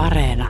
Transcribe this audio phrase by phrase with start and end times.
[0.00, 0.48] Areena.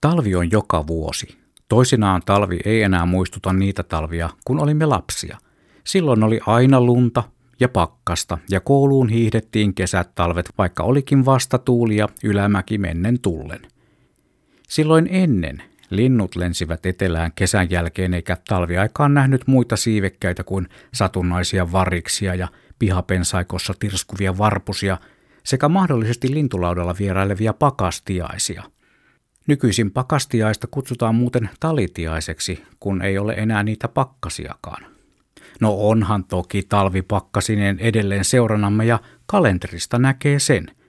[0.00, 1.38] Talvi on joka vuosi.
[1.68, 5.38] Toisinaan talvi ei enää muistuta niitä talvia, kun olimme lapsia.
[5.84, 7.22] Silloin oli aina lunta
[7.60, 13.60] ja pakkasta, ja kouluun hiihdettiin kesät talvet, vaikka olikin vasta tuulia ylämäki mennen tullen.
[14.68, 22.34] Silloin ennen linnut lensivät etelään kesän jälkeen, eikä talviaikaan nähnyt muita siivekkäitä kuin satunnaisia variksia
[22.34, 22.48] ja
[22.78, 24.98] pihapensaikossa tirskuvia varpusia
[25.44, 28.62] sekä mahdollisesti lintulaudalla vierailevia pakastiaisia.
[29.46, 34.86] Nykyisin pakastiaista kutsutaan muuten talitiaiseksi, kun ei ole enää niitä pakkasiakaan.
[35.60, 40.66] No onhan toki talvipakkasinen edelleen seurannamme ja kalenterista näkee sen–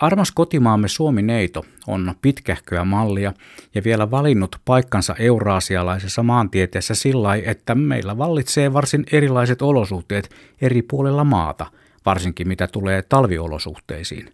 [0.00, 3.32] Armas kotimaamme Suomi-neito on pitkähköä mallia
[3.74, 11.24] ja vielä valinnut paikkansa euraasialaisessa maantieteessä sillä että meillä vallitsee varsin erilaiset olosuhteet eri puolilla
[11.24, 11.66] maata,
[12.06, 14.32] varsinkin mitä tulee talviolosuhteisiin.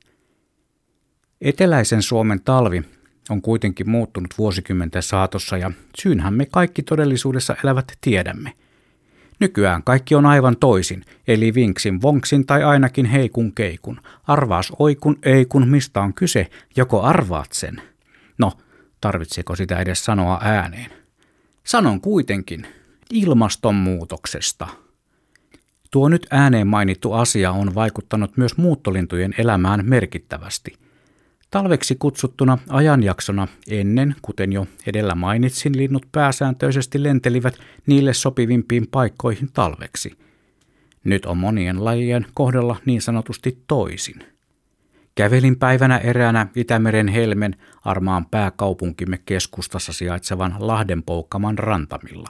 [1.41, 2.83] Eteläisen Suomen talvi
[3.31, 8.53] on kuitenkin muuttunut vuosikymmenten saatossa ja syynhän me kaikki todellisuudessa elävät tiedämme–
[9.41, 14.01] Nykyään kaikki on aivan toisin, eli vinksin vonksin tai ainakin heikun keikun.
[14.27, 17.83] Arvaas oikun eikun, mistä on kyse, joko arvaat sen.
[18.39, 18.53] No,
[19.01, 20.91] tarvitseeko sitä edes sanoa ääneen?
[21.65, 22.67] Sanon kuitenkin,
[23.11, 24.69] ilmastonmuutoksesta.
[25.91, 30.73] Tuo nyt ääneen mainittu asia on vaikuttanut myös muuttolintujen elämään merkittävästi–
[31.51, 37.55] Talveksi kutsuttuna ajanjaksona ennen, kuten jo edellä mainitsin, linnut pääsääntöisesti lentelivät
[37.87, 40.19] niille sopivimpiin paikkoihin talveksi.
[41.05, 44.17] Nyt on monien lajien kohdalla niin sanotusti toisin.
[45.15, 52.29] Kävelin päivänä eräänä Itämeren helmen armaan pääkaupunkimme keskustassa sijaitsevan Lahdenpoukkaman rantamilla.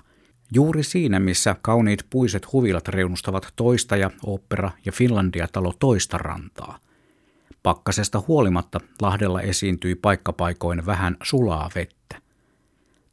[0.53, 6.79] Juuri siinä, missä kauniit puiset huvilat reunustavat toista ja opera ja Finlandia-talo toista rantaa–
[7.67, 12.17] Pakkasesta huolimatta Lahdella esiintyi paikkapaikoin vähän sulaa vettä.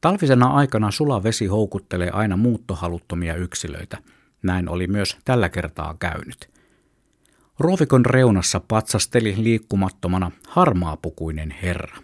[0.02, 3.98] Talvisena aikana sula vesi houkuttelee aina muuttohaluttomia yksilöitä.
[4.44, 6.50] Näin oli myös tällä kertaa käynyt.
[7.60, 11.98] Ruovikon reunassa patsasteli liikkumattomana harmaapukuinen herra.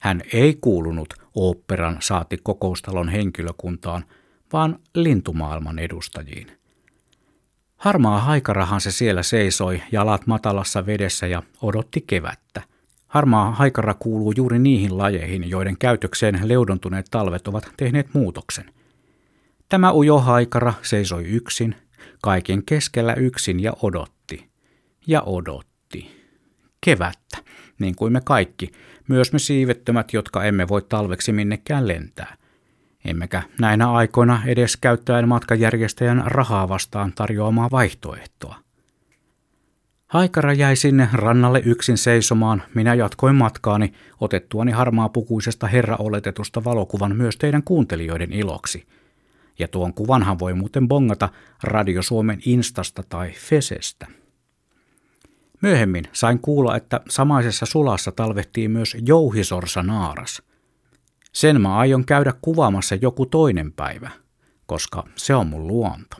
[0.00, 4.04] Hän ei kuulunut oopperan saati kokoustalon henkilökuntaan,
[4.52, 6.46] vaan lintumaailman edustajiin.
[7.76, 12.62] Harmaa haikarahan se siellä seisoi, jalat matalassa vedessä ja odotti kevättä.
[13.06, 18.72] Harmaa haikara kuuluu juuri niihin lajeihin, joiden käytökseen leudontuneet talvet ovat tehneet muutoksen.
[19.68, 21.74] Tämä ujo haikara seisoi yksin,
[22.22, 24.50] kaiken keskellä yksin ja odotti.
[25.06, 26.26] Ja odotti.
[26.80, 27.38] Kevättä,
[27.78, 28.72] niin kuin me kaikki,
[29.08, 32.36] myös me siivettömät, jotka emme voi talveksi minnekään lentää–
[33.06, 38.56] emmekä näinä aikoina edes käyttäen matkajärjestäjän rahaa vastaan tarjoamaa vaihtoehtoa.
[40.06, 47.36] Haikara jäi sinne rannalle yksin seisomaan, minä jatkoin matkaani otettuani harmaa pukuisesta herraoletetusta valokuvan myös
[47.36, 48.86] teidän kuuntelijoiden iloksi.
[49.58, 51.28] Ja tuon kuvanhan voi muuten bongata
[51.62, 54.06] Radio Suomen Instasta tai Fesestä.
[55.62, 60.42] Myöhemmin sain kuulla, että samaisessa sulassa talvehtii myös jouhisorsa naaras–
[61.36, 64.10] sen mä aion käydä kuvaamassa joku toinen päivä,
[64.66, 66.16] koska se on mun luonto.